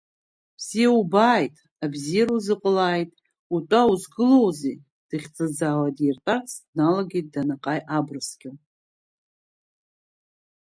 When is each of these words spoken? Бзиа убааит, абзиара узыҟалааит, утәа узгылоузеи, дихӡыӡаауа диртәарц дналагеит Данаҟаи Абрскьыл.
Бзиа 0.57 0.89
убааит, 0.99 1.55
абзиара 1.83 2.33
узыҟалааит, 2.37 3.11
утәа 3.55 3.81
узгылоузеи, 3.91 4.77
дихӡыӡаауа 5.07 5.89
диртәарц 5.95 6.51
дналагеит 6.69 7.27
Данаҟаи 7.33 7.81
Абрскьыл. 7.97 8.55